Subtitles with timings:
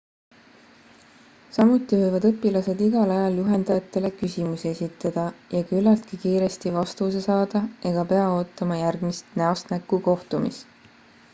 [1.55, 5.25] samuti võivad õpilased igal ajal juhendajatele küsimusi esitada
[5.57, 10.91] ja küllaltki kiiresti vastuse saada ega pea ootama järgmist näost näkku kohtumist